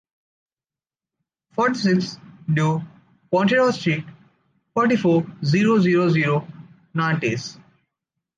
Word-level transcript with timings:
forty 1.53 1.77
six 1.79 2.17
du 2.51 2.81
Pontereau 3.31 3.69
Street, 3.69 4.03
forty-four, 4.73 5.23
zero 5.45 5.79
zero 5.79 6.09
zero, 6.09 6.47
Nantes 6.95 7.59